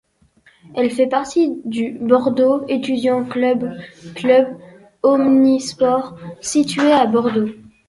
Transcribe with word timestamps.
Elle 0.73 0.89
fait 0.89 1.05
partie 1.05 1.61
du 1.63 1.91
Bordeaux 1.91 2.65
étudiants 2.67 3.23
club, 3.23 3.71
club 4.15 4.47
omnisports, 5.03 6.15
situé 6.41 6.91
à 6.91 7.05
Bordeaux. 7.05 7.51